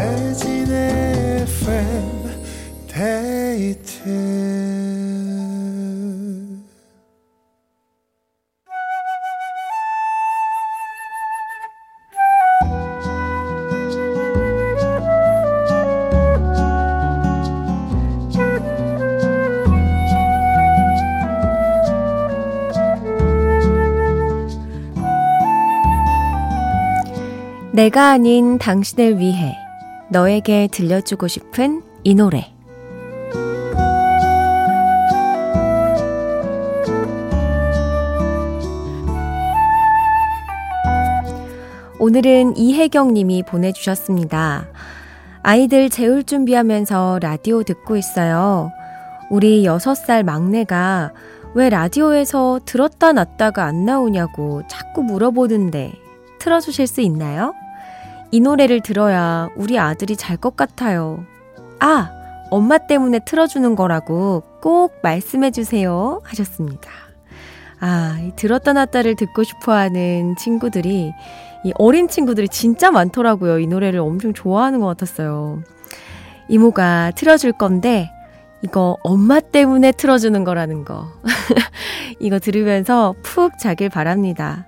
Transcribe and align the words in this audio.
태진의 0.00 1.42
FM 1.42 2.30
데이트. 2.88 4.00
내가 27.72 28.10
아닌 28.10 28.56
당신을 28.58 29.18
위해 29.18 29.59
너에게 30.10 30.68
들려주고 30.70 31.28
싶은 31.28 31.82
이 32.02 32.14
노래. 32.14 32.52
오늘은 42.00 42.56
이혜경 42.56 43.14
님이 43.14 43.42
보내주셨습니다. 43.42 44.66
아이들 45.42 45.88
재울 45.90 46.24
준비하면서 46.24 47.20
라디오 47.22 47.62
듣고 47.62 47.96
있어요. 47.96 48.72
우리 49.30 49.62
6살 49.62 50.24
막내가 50.24 51.12
왜 51.54 51.70
라디오에서 51.70 52.60
들었다 52.64 53.12
놨다가 53.12 53.64
안 53.64 53.84
나오냐고 53.84 54.62
자꾸 54.66 55.02
물어보는데 55.02 55.92
틀어주실 56.40 56.86
수 56.86 57.00
있나요? 57.00 57.54
이 58.30 58.40
노래를 58.40 58.80
들어야 58.80 59.48
우리 59.56 59.78
아들이 59.78 60.16
잘 60.16 60.36
것 60.36 60.56
같아요. 60.56 61.24
아! 61.80 62.10
엄마 62.52 62.78
때문에 62.78 63.20
틀어주는 63.24 63.76
거라고 63.76 64.42
꼭 64.60 64.94
말씀해주세요. 65.02 66.20
하셨습니다. 66.24 66.90
아, 67.78 68.18
이 68.20 68.32
들었다 68.34 68.72
놨다를 68.72 69.14
듣고 69.14 69.44
싶어 69.44 69.72
하는 69.72 70.34
친구들이, 70.36 71.12
이 71.64 71.72
어린 71.78 72.08
친구들이 72.08 72.48
진짜 72.48 72.90
많더라고요. 72.90 73.60
이 73.60 73.66
노래를 73.68 74.00
엄청 74.00 74.32
좋아하는 74.34 74.80
것 74.80 74.86
같았어요. 74.86 75.62
이모가 76.48 77.12
틀어줄 77.14 77.52
건데, 77.52 78.10
이거 78.62 78.96
엄마 79.04 79.38
때문에 79.38 79.92
틀어주는 79.92 80.42
거라는 80.42 80.84
거. 80.84 81.06
이거 82.18 82.40
들으면서 82.40 83.14
푹 83.22 83.58
자길 83.58 83.88
바랍니다. 83.90 84.66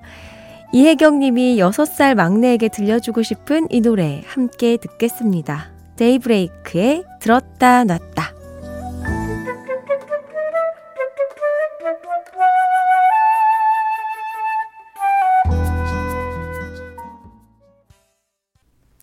이혜경 0.75 1.19
님이 1.19 1.57
6살 1.59 2.15
막내에게 2.15 2.69
들려주고 2.69 3.23
싶은 3.23 3.67
이 3.71 3.83
노래 3.83 4.23
함께 4.25 4.79
듣겠습니다. 4.79 5.71
데이브레이크의 5.97 7.05
들었다 7.21 7.85
놨다. 7.85 8.33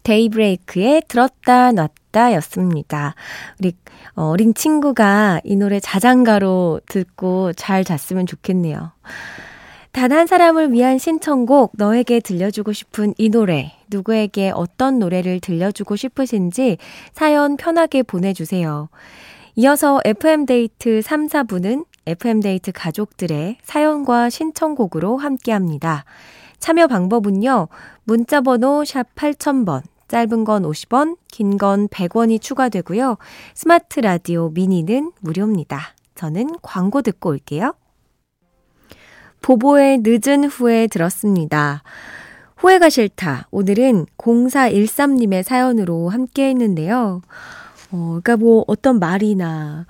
데이브레이크의 0.01 1.03
들었다 1.07 1.71
놨다 1.71 2.33
였습니다. 2.33 3.13
우리 3.59 3.73
어린 4.15 4.55
친구가 4.55 5.41
이 5.43 5.55
노래 5.55 5.79
자장가로 5.79 6.81
듣고 6.87 7.53
잘 7.53 7.83
잤으면 7.83 8.25
좋겠네요. 8.25 8.91
단 9.99 10.13
한 10.13 10.27
사람을 10.27 10.71
위한 10.71 10.97
신청곡, 10.97 11.73
너에게 11.75 12.21
들려주고 12.21 12.71
싶은 12.71 13.13
이 13.17 13.29
노래, 13.29 13.73
누구에게 13.89 14.49
어떤 14.55 14.97
노래를 14.97 15.41
들려주고 15.41 15.97
싶으신지 15.97 16.77
사연 17.11 17.57
편하게 17.57 18.03
보내주세요. 18.03 18.87
이어서 19.55 19.99
FM데이트 20.05 21.01
3, 21.01 21.27
4부는 21.27 21.85
FM데이트 22.05 22.71
가족들의 22.71 23.57
사연과 23.61 24.29
신청곡으로 24.29 25.17
함께 25.17 25.51
합니다. 25.51 26.05
참여 26.59 26.87
방법은요, 26.87 27.67
문자번호 28.05 28.85
샵 28.85 29.13
8000번, 29.15 29.81
짧은 30.07 30.45
건 30.45 30.63
50원, 30.63 31.17
긴 31.27 31.57
건 31.57 31.89
100원이 31.89 32.41
추가되고요. 32.41 33.17
스마트 33.53 33.99
라디오 33.99 34.49
미니는 34.49 35.11
무료입니다. 35.19 35.93
저는 36.15 36.55
광고 36.61 37.01
듣고 37.01 37.31
올게요. 37.31 37.73
보보의 39.41 40.01
늦은 40.03 40.45
후에 40.45 40.87
들었습니다. 40.87 41.83
후회가 42.57 42.89
싫다. 42.89 43.47
오늘은 43.51 44.05
0413님의 44.17 45.43
사연으로 45.43 46.09
함께 46.09 46.49
했는데요. 46.49 47.21
어, 47.91 48.19
그러니까 48.21 48.37
뭐 48.37 48.65
어떤 48.67 48.99
말이나 48.99 49.85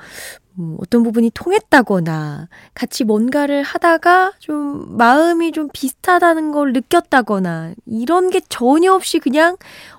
뭐 0.53 0.77
어떤 0.81 1.03
부분이 1.03 1.31
통했다거나 1.33 2.49
같이 2.73 3.03
뭔가를 3.05 3.63
하다가 3.63 4.33
좀 4.39 4.97
마음이 4.97 5.51
좀 5.51 5.69
비슷하다는 5.73 6.51
걸 6.51 6.73
느꼈다거나 6.73 7.73
이런 7.85 8.29
게 8.29 8.41
전혀 8.49 8.93
없이 8.93 9.19
그냥 9.19 9.57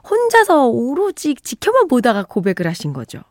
혼자서 0.09 0.67
오로지 0.67 1.35
지켜만 1.35 1.89
보다가 1.89 2.25
고백을 2.25 2.67
하신 2.67 2.93
거죠. 2.93 3.23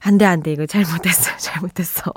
안 0.00 0.18
돼, 0.18 0.26
안 0.26 0.42
돼. 0.42 0.52
이거 0.52 0.66
잘못했어. 0.66 1.36
잘못했어. 1.38 2.12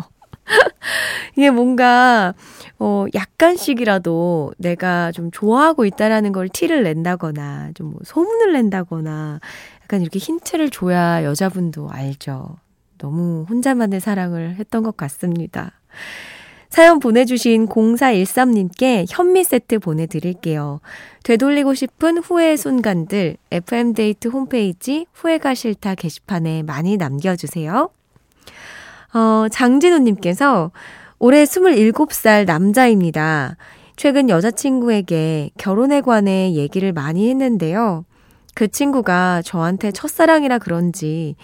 이게 1.38 1.52
뭔가, 1.52 2.34
어, 2.80 3.06
약간씩이라도 3.14 4.54
내가 4.58 5.12
좀 5.12 5.30
좋아하고 5.32 5.86
있다라는 5.86 6.32
걸 6.32 6.50
티를 6.50 6.82
낸다거나, 6.84 7.72
좀 7.76 7.92
뭐 7.92 8.00
소문을 8.04 8.54
낸다거나, 8.54 9.40
약간 9.84 10.02
이렇게 10.02 10.18
힌트를 10.20 10.72
줘야 10.72 11.24
여자분도 11.24 11.90
알죠. 11.92 12.58
너무 12.98 13.46
혼자만의 13.50 14.00
사랑을 14.00 14.56
했던 14.56 14.82
것 14.82 14.98
같습니다. 14.98 15.74
사연 16.70 17.00
보내주신 17.00 17.68
0413님께 17.68 19.06
현미 19.08 19.44
세트 19.44 19.80
보내드릴게요. 19.80 20.82
되돌리고 21.24 21.76
싶은 21.76 22.18
후회의 22.18 22.58
순간들, 22.58 23.38
FM데이트 23.52 24.28
홈페이지 24.30 25.06
후회가 25.14 25.54
싫다 25.54 25.96
게시판에 25.96 26.64
많이 26.64 26.98
남겨주세요. 26.98 27.90
어, 29.14 29.48
장진우님께서 29.50 30.72
올해 31.20 31.46
27살 31.46 32.46
남자입니다. 32.46 33.58
최근 33.96 34.30
여자친구에게 34.30 35.50
결혼에 35.58 36.02
관해 36.02 36.54
얘기를 36.54 36.94
많이 36.94 37.28
했는데요. 37.30 38.06
그 38.54 38.68
친구가 38.68 39.42
저한테 39.44 39.92
첫사랑이라 39.92 40.60
그런지 40.60 41.36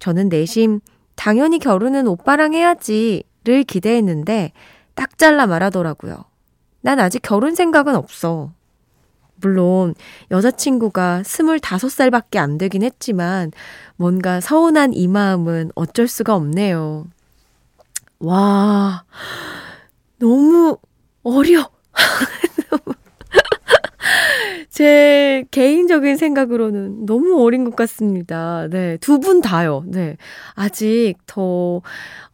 저는 0.00 0.28
내심 0.28 0.80
당연히 1.14 1.60
결혼은 1.60 2.08
오빠랑 2.08 2.54
해야지를 2.54 3.62
기대했는데 3.66 4.52
딱 4.94 5.16
잘라 5.16 5.46
말하더라고요. 5.46 6.24
난 6.80 6.98
아직 6.98 7.20
결혼 7.22 7.54
생각은 7.54 7.94
없어. 7.94 8.50
물론 9.36 9.94
여자친구가 10.32 11.22
25살밖에 11.24 12.38
안 12.38 12.58
되긴 12.58 12.82
했지만 12.82 13.52
뭔가 13.96 14.40
서운한 14.40 14.92
이 14.92 15.06
마음은 15.06 15.70
어쩔 15.76 16.08
수가 16.08 16.34
없네요. 16.34 17.06
와, 18.20 19.04
너무 20.18 20.78
어려. 21.22 21.70
제 24.80 25.44
개인적인 25.50 26.16
생각으로는 26.16 27.04
너무 27.04 27.42
어린 27.44 27.64
것 27.64 27.76
같습니다. 27.76 28.66
네, 28.70 28.96
두 28.96 29.18
분 29.20 29.42
다요. 29.42 29.84
네. 29.86 30.16
아직 30.54 31.16
더, 31.26 31.82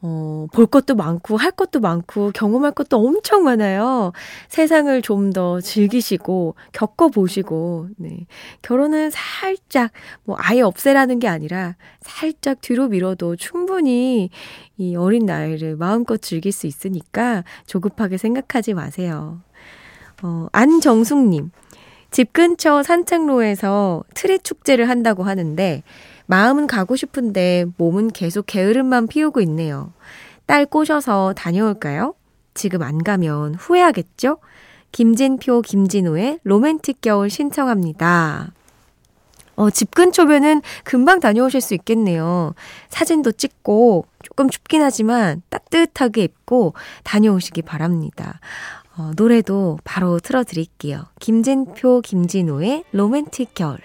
어, 0.00 0.46
볼 0.52 0.66
것도 0.66 0.94
많고, 0.94 1.36
할 1.38 1.50
것도 1.50 1.80
많고, 1.80 2.30
경험할 2.30 2.70
것도 2.70 2.98
엄청 3.04 3.42
많아요. 3.42 4.12
세상을 4.46 5.02
좀 5.02 5.32
더 5.32 5.60
즐기시고, 5.60 6.54
겪어보시고, 6.72 7.88
네. 7.96 8.26
결혼은 8.62 9.10
살짝, 9.10 9.90
뭐, 10.22 10.36
아예 10.38 10.60
없애라는 10.60 11.18
게 11.18 11.26
아니라, 11.26 11.74
살짝 12.00 12.60
뒤로 12.60 12.86
밀어도 12.86 13.34
충분히 13.34 14.30
이 14.76 14.94
어린 14.94 15.26
나이를 15.26 15.74
마음껏 15.74 16.22
즐길 16.22 16.52
수 16.52 16.68
있으니까 16.68 17.42
조급하게 17.66 18.18
생각하지 18.18 18.74
마세요. 18.74 19.40
어, 20.22 20.46
안정숙님. 20.52 21.50
집 22.16 22.32
근처 22.32 22.82
산책로에서 22.82 24.02
트리 24.14 24.38
축제를 24.38 24.88
한다고 24.88 25.24
하는데 25.24 25.82
마음은 26.24 26.66
가고 26.66 26.96
싶은데 26.96 27.66
몸은 27.76 28.08
계속 28.08 28.46
게으름만 28.46 29.06
피우고 29.06 29.42
있네요. 29.42 29.92
딸 30.46 30.64
꼬셔서 30.64 31.34
다녀올까요? 31.36 32.14
지금 32.54 32.80
안 32.80 33.04
가면 33.04 33.56
후회하겠죠? 33.56 34.38
김진표, 34.92 35.60
김진호의 35.60 36.38
로맨틱 36.42 37.02
겨울 37.02 37.28
신청합니다. 37.28 38.50
어, 39.56 39.68
집 39.68 39.94
근처면은 39.94 40.62
금방 40.84 41.20
다녀오실 41.20 41.60
수 41.60 41.74
있겠네요. 41.74 42.54
사진도 42.88 43.30
찍고 43.30 44.06
조금 44.22 44.48
춥긴 44.48 44.80
하지만 44.80 45.42
따뜻하게 45.50 46.22
입고 46.22 46.72
다녀오시기 47.04 47.60
바랍니다. 47.60 48.40
어, 48.98 49.10
노래도 49.16 49.78
바로 49.84 50.18
틀어드릴게요. 50.18 51.04
김진표, 51.20 52.00
김진호의 52.02 52.84
로맨틱 52.92 53.54
겨울. 53.54 53.78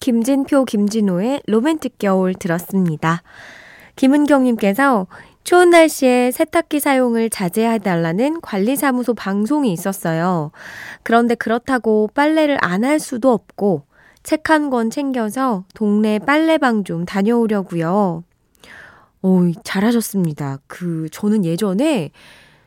김진표, 0.00 0.66
김진호의 0.66 1.42
로맨틱 1.46 1.98
겨울 1.98 2.34
들었습니다. 2.34 3.22
김은경님께서 3.96 5.06
추운 5.44 5.70
날씨에 5.70 6.30
세탁기 6.30 6.80
사용을 6.80 7.30
자제해달라는 7.30 8.40
관리사무소 8.42 9.14
방송이 9.14 9.72
있었어요. 9.72 10.50
그런데 11.02 11.34
그렇다고 11.34 12.10
빨래를 12.14 12.58
안 12.60 12.84
할 12.84 12.98
수도 13.00 13.32
없고, 13.32 13.84
책 14.22 14.50
한 14.50 14.68
권 14.70 14.90
챙겨서 14.90 15.64
동네 15.74 16.18
빨래방 16.18 16.84
좀 16.84 17.04
다녀오려고요. 17.06 18.24
오, 19.22 19.52
잘하셨습니다. 19.62 20.58
그, 20.66 21.08
저는 21.12 21.44
예전에 21.46 22.10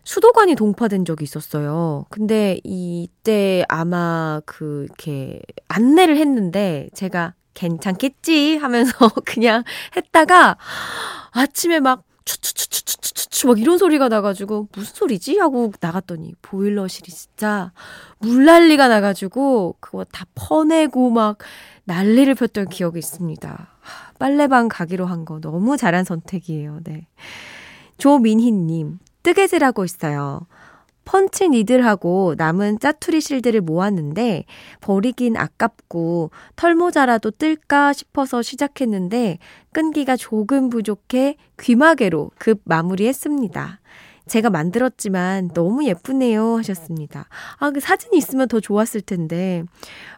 수도관이 0.08 0.56
동파된 0.56 1.04
적이 1.04 1.26
있었어요. 1.26 2.06
근데 2.10 2.62
이때 2.64 3.66
아마 3.68 4.42
그, 4.46 4.86
이렇게 4.86 5.42
안내를 5.68 6.16
했는데 6.16 6.88
제가 6.94 7.34
괜찮겠지 7.54 8.56
하면서 8.56 8.94
그냥 9.26 9.66
했다가 9.98 10.56
아침에 11.32 11.82
막 11.82 12.04
추추추추추추추 12.24 13.48
막 13.48 13.60
이런 13.60 13.78
소리가 13.78 14.08
나가지고 14.08 14.70
무슨 14.72 14.96
소리지 14.96 15.40
하고 15.40 15.74
나갔더니 15.82 16.36
보일러실이 16.42 17.12
진짜 17.12 17.74
물난리가 18.20 18.88
나가지고 18.88 19.76
그거 19.82 20.06
다 20.06 20.26
퍼내고 20.36 21.10
막 21.10 21.38
난리를 21.84 22.34
폈던 22.34 22.70
기억이 22.70 22.98
있습니다. 23.00 23.68
빨래방 24.20 24.70
가기로 24.70 25.06
한 25.06 25.26
거 25.26 25.42
너무 25.42 25.76
잘한 25.76 26.06
선택이에요. 26.06 26.80
네. 26.86 27.08
조민희님 27.98 29.00
뜨개질하고 29.28 29.84
있어요. 29.84 30.48
펀치 31.04 31.50
니들하고 31.50 32.36
남은 32.38 32.80
짜투리 32.80 33.20
실들을 33.20 33.60
모았는데 33.60 34.46
버리긴 34.80 35.36
아깝고 35.36 36.32
털모자라도 36.56 37.32
뜰까 37.32 37.92
싶어서 37.92 38.42
시작했는데 38.42 39.40
끈기가 39.74 40.16
조금 40.16 40.70
부족해 40.70 41.36
귀마개로 41.60 42.32
급 42.38 42.62
마무리했습니다. 42.64 43.82
제가 44.28 44.50
만들었지만 44.50 45.50
너무 45.54 45.86
예쁘네요 45.86 46.58
하셨습니다. 46.60 47.28
아, 47.58 47.72
그 47.72 47.82
사진이 47.82 48.18
있으면 48.18 48.48
더 48.48 48.62
좋았을 48.62 49.02
텐데 49.02 49.64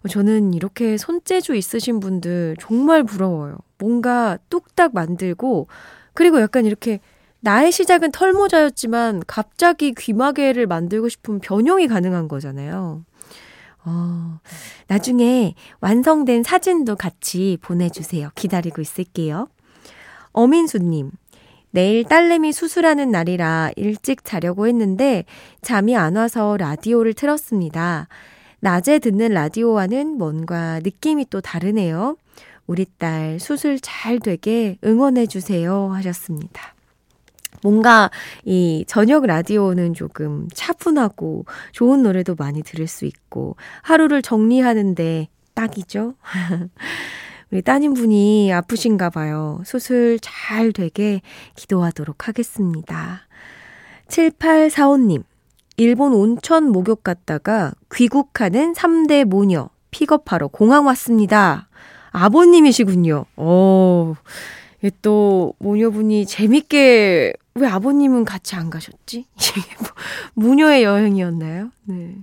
저는 0.07 0.53
이렇게 0.53 0.97
손재주 0.97 1.55
있으신 1.55 1.99
분들 1.99 2.57
정말 2.59 3.03
부러워요. 3.03 3.57
뭔가 3.79 4.37
뚝딱 4.51 4.93
만들고 4.93 5.67
그리고 6.13 6.39
약간 6.41 6.67
이렇게 6.67 6.99
나의 7.41 7.71
시작은 7.71 8.11
털모자였지만 8.11 9.23
갑자기 9.27 9.93
귀마개를 9.93 10.67
만들고 10.67 11.09
싶은 11.09 11.39
변형이 11.39 11.87
가능한 11.87 12.27
거잖아요. 12.27 13.03
어, 13.85 14.39
나중에 14.87 15.55
완성된 15.79 16.43
사진도 16.43 16.95
같이 16.95 17.57
보내주세요. 17.61 18.29
기다리고 18.35 18.81
있을게요. 18.81 19.47
어민수님, 20.33 21.11
내일 21.71 22.03
딸내미 22.03 22.51
수술하는 22.51 23.11
날이라 23.11 23.71
일찍 23.75 24.25
자려고 24.25 24.67
했는데 24.67 25.25
잠이 25.61 25.95
안 25.95 26.15
와서 26.15 26.57
라디오를 26.57 27.13
틀었습니다. 27.13 28.07
낮에 28.59 28.99
듣는 28.99 29.29
라디오와는 29.29 30.17
뭔가 30.17 30.79
느낌이 30.81 31.27
또 31.29 31.39
다르네요. 31.39 32.17
우리 32.67 32.85
딸 32.97 33.39
수술 33.39 33.79
잘 33.79 34.19
되게 34.19 34.77
응원해주세요. 34.83 35.91
하셨습니다. 35.93 36.75
뭔가 37.61 38.09
이 38.45 38.85
저녁 38.87 39.25
라디오는 39.25 39.93
조금 39.93 40.47
차분하고 40.53 41.45
좋은 41.71 42.03
노래도 42.03 42.35
많이 42.37 42.63
들을 42.63 42.87
수 42.87 43.05
있고 43.05 43.55
하루를 43.81 44.21
정리하는데 44.21 45.27
딱이죠. 45.53 46.15
우리 47.51 47.61
따님분이 47.63 48.53
아프신가 48.53 49.09
봐요. 49.09 49.61
수술 49.65 50.19
잘 50.21 50.71
되게 50.71 51.21
기도하도록 51.55 52.27
하겠습니다. 52.27 53.21
7845님, 54.07 55.23
일본 55.77 56.13
온천 56.13 56.71
목욕 56.71 57.03
갔다가 57.03 57.71
귀국하는 57.93 58.73
3대 58.73 59.25
모녀 59.25 59.69
픽업하러 59.91 60.47
공항 60.47 60.85
왔습니다. 60.87 61.67
아버님이시군요. 62.11 63.25
오, 63.37 64.15
또 65.01 65.53
모녀분이 65.59 66.25
재밌게 66.25 67.33
왜 67.59 67.67
아버님은 67.67 68.25
같이 68.25 68.55
안 68.55 68.69
가셨지? 68.69 69.25
이게 69.35 69.75
뭐 69.79 69.89
무녀의 70.33 70.83
여행이었나요? 70.83 71.71
네. 71.83 72.15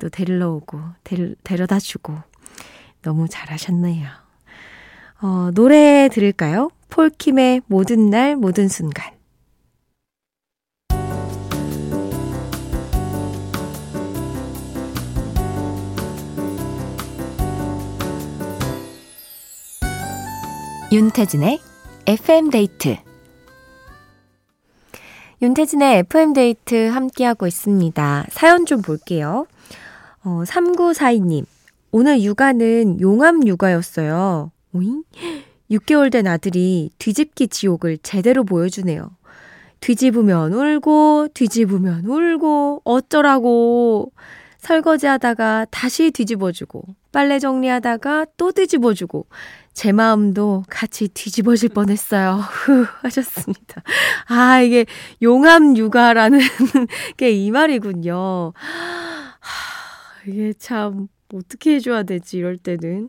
또 0.00 0.08
데리러 0.08 0.52
오고 0.52 0.80
데려, 1.04 1.34
데려다 1.42 1.78
주고 1.78 2.16
너무 3.02 3.28
잘하셨네요. 3.28 4.08
어, 5.20 5.50
노래 5.54 6.08
들을까요? 6.10 6.70
폴킴의 6.88 7.62
모든 7.66 8.10
날 8.10 8.36
모든 8.36 8.68
순간. 8.68 9.12
윤태진의 20.92 21.58
FM 22.06 22.50
데이트 22.50 22.96
윤태진의 25.42 25.98
FM데이트 25.98 26.86
함께하고 26.86 27.48
있습니다. 27.48 28.26
사연 28.30 28.64
좀 28.64 28.80
볼게요. 28.80 29.48
어, 30.22 30.44
3942님. 30.46 31.46
오늘 31.90 32.22
육아는 32.22 33.00
용암 33.00 33.44
육아였어요. 33.44 34.52
오잉? 34.72 35.02
6개월 35.68 36.12
된 36.12 36.28
아들이 36.28 36.90
뒤집기 36.98 37.48
지옥을 37.48 37.98
제대로 38.04 38.44
보여주네요. 38.44 39.10
뒤집으면 39.80 40.52
울고, 40.52 41.30
뒤집으면 41.34 42.04
울고, 42.04 42.82
어쩌라고. 42.84 44.12
설거지 44.58 45.08
하다가 45.08 45.66
다시 45.72 46.12
뒤집어주고, 46.12 46.84
빨래 47.10 47.40
정리하다가 47.40 48.26
또 48.36 48.52
뒤집어주고, 48.52 49.26
제 49.74 49.90
마음도 49.92 50.64
같이 50.68 51.08
뒤집어질 51.08 51.70
뻔했어요. 51.70 52.34
후, 52.66 52.86
하셨습니다. 53.02 53.82
아, 54.28 54.60
이게 54.60 54.84
용암 55.22 55.76
육아라는 55.76 56.40
게 57.16 57.30
이 57.32 57.50
말이군요. 57.50 58.52
하, 59.40 60.30
이게 60.30 60.52
참, 60.58 61.08
어떻게 61.34 61.76
해줘야 61.76 62.02
되지, 62.02 62.36
이럴 62.36 62.58
때는. 62.58 63.08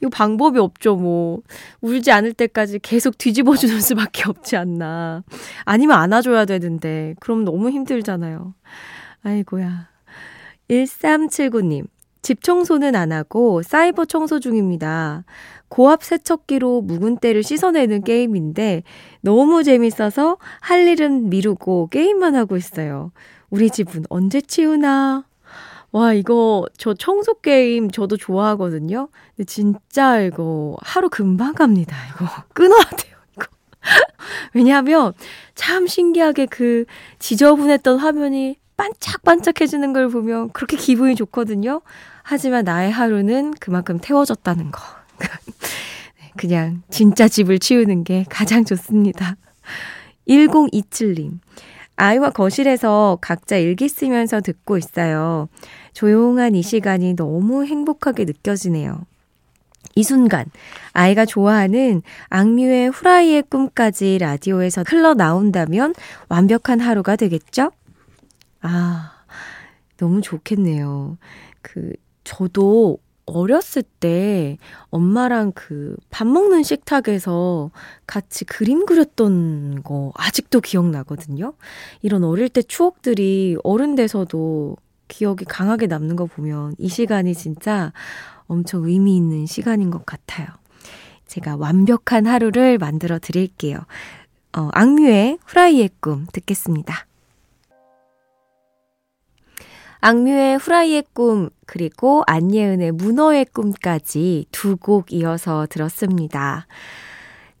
이거 0.00 0.10
방법이 0.10 0.58
없죠, 0.58 0.96
뭐. 0.96 1.40
울지 1.80 2.10
않을 2.12 2.34
때까지 2.34 2.78
계속 2.80 3.16
뒤집어주는 3.16 3.80
수밖에 3.80 4.24
없지 4.26 4.56
않나. 4.56 5.24
아니면 5.64 5.96
안아줘야 5.98 6.44
되는데, 6.44 7.14
그럼 7.20 7.44
너무 7.46 7.70
힘들잖아요. 7.70 8.54
아이고야. 9.22 9.88
1379님. 10.68 11.86
집 12.22 12.42
청소는 12.44 12.94
안 12.94 13.10
하고 13.10 13.62
사이버 13.62 14.04
청소 14.04 14.38
중입니다. 14.38 15.24
고압 15.68 16.04
세척기로 16.04 16.82
묵은 16.82 17.16
때를 17.16 17.42
씻어내는 17.42 18.04
게임인데 18.04 18.84
너무 19.22 19.64
재밌어서 19.64 20.38
할 20.60 20.86
일은 20.86 21.30
미루고 21.30 21.88
게임만 21.90 22.36
하고 22.36 22.56
있어요. 22.56 23.10
우리 23.50 23.70
집은 23.70 24.04
언제 24.08 24.40
치우나? 24.40 25.24
와, 25.90 26.12
이거 26.14 26.64
저 26.78 26.94
청소 26.94 27.34
게임 27.34 27.90
저도 27.90 28.16
좋아하거든요. 28.16 29.08
근데 29.36 29.44
진짜 29.44 30.20
이거 30.20 30.76
하루 30.80 31.10
금방 31.10 31.54
갑니다. 31.54 31.96
이거 32.14 32.26
끊어야 32.54 32.84
돼요. 32.84 33.16
이거. 33.34 33.46
왜냐하면 34.54 35.12
참 35.54 35.86
신기하게 35.86 36.46
그 36.46 36.84
지저분했던 37.18 37.98
화면이 37.98 38.56
반짝반짝해지는 38.76 39.92
걸 39.92 40.08
보면 40.08 40.50
그렇게 40.52 40.76
기분이 40.76 41.14
좋거든요. 41.14 41.82
하지만 42.22 42.64
나의 42.64 42.90
하루는 42.90 43.54
그만큼 43.60 43.98
태워졌다는 44.00 44.70
거. 44.70 44.80
네, 46.20 46.32
그냥 46.36 46.82
진짜 46.90 47.28
집을 47.28 47.58
치우는 47.58 48.04
게 48.04 48.24
가장 48.28 48.64
좋습니다. 48.64 49.36
1027님. 50.28 51.38
아이와 51.96 52.30
거실에서 52.30 53.18
각자 53.20 53.56
일기 53.56 53.88
쓰면서 53.88 54.40
듣고 54.40 54.78
있어요. 54.78 55.48
조용한 55.92 56.54
이 56.54 56.62
시간이 56.62 57.14
너무 57.14 57.64
행복하게 57.64 58.24
느껴지네요. 58.24 59.04
이 59.94 60.02
순간 60.02 60.46
아이가 60.92 61.26
좋아하는 61.26 62.02
악뮤의 62.30 62.90
후라이의 62.90 63.42
꿈까지 63.42 64.18
라디오에서 64.18 64.84
흘러나온다면 64.86 65.94
완벽한 66.28 66.80
하루가 66.80 67.16
되겠죠? 67.16 67.72
아, 68.62 69.12
너무 69.98 70.22
좋겠네요. 70.22 71.18
그 71.60 71.92
저도 72.24 72.98
어렸을 73.26 73.82
때 73.82 74.58
엄마랑 74.90 75.52
그 75.52 75.96
밥 76.10 76.26
먹는 76.26 76.62
식탁에서 76.62 77.70
같이 78.06 78.44
그림 78.44 78.84
그렸던 78.86 79.82
거 79.82 80.12
아직도 80.14 80.60
기억나거든요. 80.60 81.54
이런 82.02 82.22
어릴 82.24 82.48
때 82.48 82.62
추억들이 82.62 83.56
어른 83.64 83.94
돼서도 83.94 84.76
기억이 85.08 85.44
강하게 85.44 85.86
남는 85.86 86.16
거 86.16 86.26
보면 86.26 86.74
이 86.78 86.88
시간이 86.88 87.34
진짜 87.34 87.92
엄청 88.46 88.84
의미 88.84 89.16
있는 89.16 89.46
시간인 89.46 89.90
것 89.90 90.04
같아요. 90.06 90.46
제가 91.26 91.56
완벽한 91.56 92.26
하루를 92.26 92.78
만들어 92.78 93.18
드릴게요. 93.18 93.78
어, 94.56 94.68
악뮤의 94.72 95.38
후라이의 95.46 95.90
꿈 96.00 96.26
듣겠습니다. 96.32 97.06
악뮤의 100.04 100.58
후라이의 100.58 101.04
꿈, 101.12 101.48
그리고 101.64 102.24
안예은의 102.26 102.90
문어의 102.92 103.44
꿈까지 103.46 104.46
두 104.50 104.76
곡 104.76 105.12
이어서 105.12 105.66
들었습니다. 105.70 106.66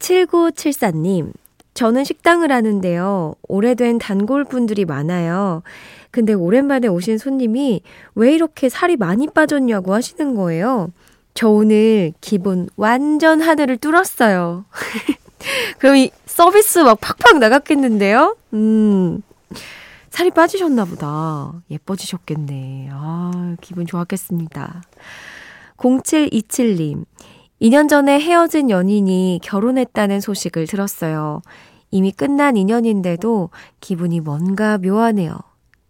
7974님, 0.00 1.32
저는 1.74 2.02
식당을 2.02 2.50
하는데요. 2.50 3.36
오래된 3.46 3.98
단골분들이 3.98 4.84
많아요. 4.84 5.62
근데 6.10 6.32
오랜만에 6.32 6.88
오신 6.88 7.18
손님이 7.18 7.80
왜 8.16 8.34
이렇게 8.34 8.68
살이 8.68 8.96
많이 8.96 9.28
빠졌냐고 9.28 9.94
하시는 9.94 10.34
거예요. 10.34 10.90
저 11.34 11.48
오늘 11.48 12.12
기분 12.20 12.68
완전 12.76 13.40
하늘을 13.40 13.76
뚫었어요. 13.76 14.64
그럼 15.78 15.96
이 15.96 16.10
서비스 16.26 16.80
막 16.80 17.00
팍팍 17.00 17.38
나갔겠는데요? 17.38 18.36
음, 18.52 19.22
살이 20.12 20.30
빠지셨나 20.30 20.84
보다. 20.84 21.54
예뻐지셨겠네. 21.70 22.90
아, 22.92 23.56
기분 23.62 23.86
좋았겠습니다. 23.86 24.82
0727님. 25.78 27.06
2년 27.62 27.88
전에 27.88 28.20
헤어진 28.20 28.68
연인이 28.68 29.40
결혼했다는 29.42 30.20
소식을 30.20 30.66
들었어요. 30.66 31.40
이미 31.90 32.12
끝난 32.12 32.58
인연인데도 32.58 33.48
기분이 33.80 34.20
뭔가 34.20 34.76
묘하네요. 34.76 35.34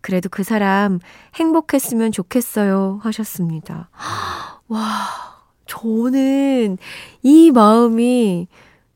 그래도 0.01 0.29
그 0.29 0.45
사람 0.45 1.01
행복했으면 1.35 2.13
좋겠어요. 2.13 3.01
하셨습니다. 3.03 3.91
와, 4.69 4.81
저는 5.67 6.79
이 7.25 7.51
마음이 7.51 8.47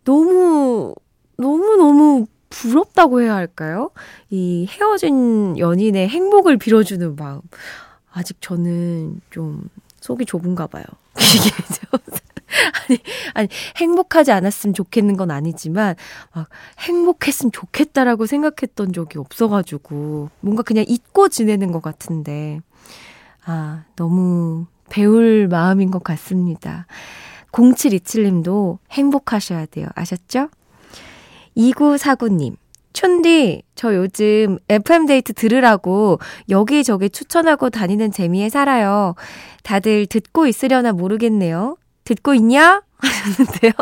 너무, 0.04 0.94
너무너무 1.36 2.26
부럽다고 2.60 3.20
해야 3.20 3.34
할까요? 3.34 3.90
이 4.30 4.66
헤어진 4.68 5.58
연인의 5.58 6.08
행복을 6.08 6.56
빌어주는 6.56 7.16
마음. 7.16 7.40
아직 8.12 8.40
저는 8.40 9.20
좀 9.30 9.68
속이 10.00 10.24
좁은가 10.24 10.66
봐요. 10.66 10.84
이게 11.18 11.50
아니, 12.88 12.98
아니, 13.34 13.48
행복하지 13.76 14.32
않았으면 14.32 14.74
좋겠는 14.74 15.16
건 15.16 15.30
아니지만, 15.30 15.94
막, 16.32 16.48
행복했으면 16.78 17.52
좋겠다라고 17.52 18.26
생각했던 18.26 18.92
적이 18.92 19.18
없어가지고, 19.18 20.30
뭔가 20.40 20.62
그냥 20.62 20.84
잊고 20.88 21.28
지내는 21.28 21.72
것 21.72 21.82
같은데, 21.82 22.60
아, 23.44 23.84
너무 23.96 24.66
배울 24.90 25.48
마음인 25.48 25.90
것 25.90 26.02
같습니다. 26.02 26.86
0727님도 27.52 28.78
행복하셔야 28.90 29.66
돼요. 29.66 29.88
아셨죠? 29.94 30.48
2949님. 31.56 32.56
촌디, 32.92 33.62
저 33.74 33.94
요즘 33.94 34.58
FM데이트 34.70 35.34
들으라고 35.34 36.18
여기저기 36.48 37.10
추천하고 37.10 37.68
다니는 37.68 38.10
재미에 38.10 38.48
살아요. 38.48 39.14
다들 39.62 40.06
듣고 40.06 40.46
있으려나 40.46 40.92
모르겠네요. 40.92 41.76
듣고 42.04 42.32
있냐? 42.34 42.82
하셨는데요. 42.96 43.72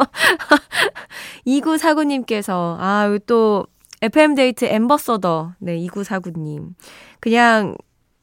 2949님께서, 1.46 2.76
아, 2.80 3.16
또 3.26 3.66
FM데이트 4.02 4.64
엠버서더. 4.64 5.54
네, 5.60 5.78
2949님. 5.78 6.70
그냥 7.20 7.76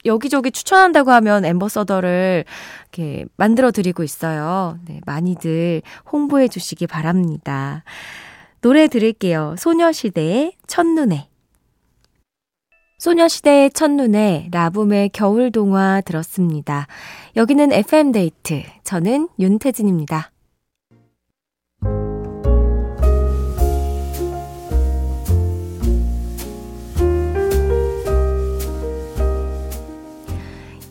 여기저기 0.04 0.52
추천한다고 0.52 1.12
하면 1.12 1.46
엠버서더를 1.46 2.44
이렇게 2.92 3.26
만들어 3.38 3.72
드리고 3.72 4.04
있어요. 4.04 4.78
네, 4.88 5.00
많이들 5.06 5.82
홍보해 6.12 6.48
주시기 6.48 6.88
바랍니다. 6.88 7.84
노래 8.62 8.88
들을게요. 8.88 9.56
소녀시대의 9.58 10.54
첫눈에. 10.68 11.28
소녀시대의 13.00 13.72
첫눈에 13.72 14.50
라붐의 14.52 15.10
겨울 15.10 15.52
동화 15.52 16.02
들었습니다. 16.02 16.86
여기는 17.36 17.74
FM데이트. 17.74 18.62
저는 18.84 19.30
윤태진입니다. 19.40 20.32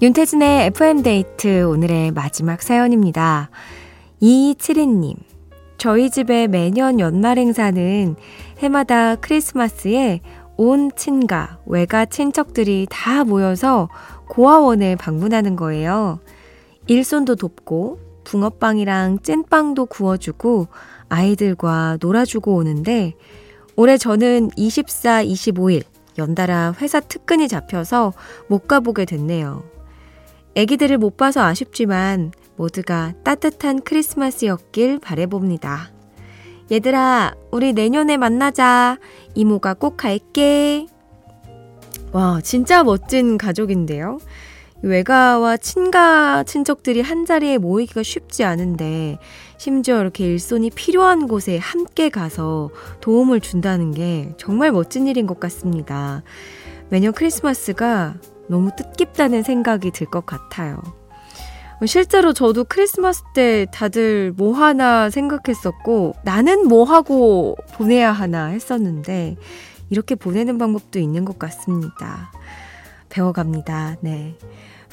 윤태진의 0.03 0.67
FM데이트 0.67 1.63
오늘의 1.67 2.11
마지막 2.11 2.63
사연입니다. 2.63 3.51
2272님. 4.21 5.30
저희 5.81 6.11
집에 6.11 6.47
매년 6.47 7.01
연말 7.01 7.39
행사는 7.39 8.15
해마다 8.59 9.17
크리스마스에 9.17 10.21
온 10.59 10.91
친가, 10.95 11.59
외가 11.65 12.05
친척들이 12.05 12.87
다 12.91 13.25
모여서 13.25 13.89
고아원을 14.29 14.97
방문하는 14.97 15.57
거예요. 15.57 16.21
일손도 16.87 17.37
돕고 17.37 17.99
붕어빵이랑 18.25 19.21
찐빵도 19.21 19.87
구워주고 19.87 20.69
아이들과 21.09 21.97
놀아주고 21.99 22.57
오는데 22.57 23.15
올해 23.75 23.97
저는 23.97 24.51
24, 24.57 25.25
25일 25.25 25.85
연달아 26.19 26.75
회사 26.83 27.01
특근이 27.01 27.49
잡혀서 27.49 28.13
못 28.49 28.69
가보게 28.69 29.07
됐네요. 29.07 29.63
아기들을 30.59 30.99
못 30.99 31.17
봐서 31.17 31.41
아쉽지만 31.41 32.33
모두가 32.61 33.15
따뜻한 33.25 33.81
크리스마스였길 33.81 34.99
바래봅니다. 34.99 35.91
얘들아, 36.71 37.35
우리 37.51 37.73
내년에 37.73 38.19
만나자. 38.19 38.99
이모가 39.35 39.73
꼭 39.75 39.97
갈게. 39.97 40.87
와, 42.13 42.41
진짜 42.43 42.85
멋진 42.85 43.39
가족인데요. 43.39 44.19
외가와 44.83 45.57
친가 45.57 46.45
친척들이 46.45 47.01
한 47.01 47.25
자리에 47.25 47.57
모이기가 47.57 48.03
쉽지 48.03 48.45
않은데, 48.45 49.19
심지어 49.57 49.99
이렇게 50.01 50.27
일손이 50.27 50.69
필요한 50.71 51.29
곳에 51.29 51.57
함께 51.57 52.11
가서 52.11 52.71
도움을 53.01 53.41
준다는 53.41 53.91
게 53.93 54.35
정말 54.37 54.71
멋진 54.71 55.07
일인 55.07 55.27
것 55.27 55.41
같습니다. 55.41 56.23
매년 56.91 57.13
크리스마스가 57.15 58.17
너무 58.49 58.71
뜻깊다는 58.77 59.45
생각이 59.45 59.93
들 59.93 60.07
것 60.07 60.27
같아요. 60.27 61.00
실제로 61.87 62.33
저도 62.35 62.65
크리스마스 62.65 63.23
때 63.35 63.67
다들 63.73 64.33
뭐 64.37 64.55
하나 64.55 65.09
생각했었고, 65.09 66.15
나는 66.25 66.69
뭐 66.69 66.85
하고 66.85 67.57
보내야 67.75 68.13
하나 68.13 68.47
했었는데, 68.47 69.37
이렇게 69.89 70.15
보내는 70.15 70.59
방법도 70.59 70.99
있는 70.99 71.25
것 71.25 71.39
같습니다. 71.39 72.31
배워갑니다. 73.09 73.97
네. 74.03 74.37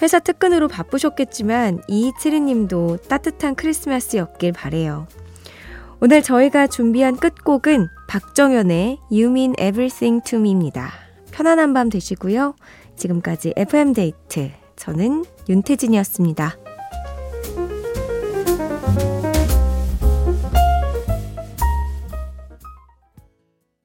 회사 0.01 0.20
특근으로 0.20 0.67
바쁘셨겠지만, 0.67 1.82
이이칠이 1.88 2.39
님도 2.39 2.98
따뜻한 3.10 3.56
크리스마스였길 3.56 4.53
바래요. 4.53 5.08
오늘 6.00 6.22
저희가 6.22 6.67
준비한 6.67 7.17
끝곡은 7.17 7.88
박정현의 8.08 9.00
You 9.12 9.29
Mean 9.29 9.53
Everything 9.60 10.24
to 10.24 10.39
Me입니다. 10.39 10.91
편안한 11.32 11.74
밤 11.74 11.89
되시고요. 11.89 12.56
지금까지 12.96 13.53
FM데이트 13.58 14.51
저는 14.75 15.25
윤태진이었습니다. 15.50 16.67